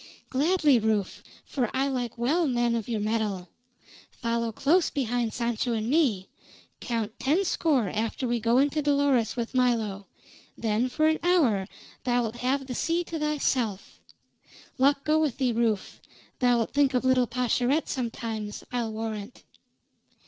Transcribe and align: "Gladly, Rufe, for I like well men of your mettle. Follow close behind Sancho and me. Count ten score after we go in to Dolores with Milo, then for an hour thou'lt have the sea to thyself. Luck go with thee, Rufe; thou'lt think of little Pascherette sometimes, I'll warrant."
"Gladly, 0.31 0.79
Rufe, 0.79 1.21
for 1.45 1.69
I 1.77 1.87
like 1.87 2.17
well 2.17 2.47
men 2.47 2.73
of 2.73 2.89
your 2.89 2.99
mettle. 2.99 3.49
Follow 4.09 4.51
close 4.51 4.89
behind 4.89 5.31
Sancho 5.31 5.73
and 5.73 5.91
me. 5.91 6.27
Count 6.79 7.19
ten 7.19 7.45
score 7.45 7.87
after 7.87 8.27
we 8.27 8.39
go 8.39 8.57
in 8.57 8.71
to 8.71 8.81
Dolores 8.81 9.35
with 9.35 9.53
Milo, 9.53 10.07
then 10.57 10.89
for 10.89 11.05
an 11.07 11.19
hour 11.21 11.67
thou'lt 12.03 12.37
have 12.37 12.65
the 12.65 12.73
sea 12.73 13.03
to 13.03 13.19
thyself. 13.19 13.99
Luck 14.79 15.03
go 15.03 15.19
with 15.19 15.37
thee, 15.37 15.51
Rufe; 15.53 16.01
thou'lt 16.39 16.73
think 16.73 16.95
of 16.95 17.05
little 17.05 17.27
Pascherette 17.27 17.87
sometimes, 17.87 18.63
I'll 18.71 18.91
warrant." 18.91 19.43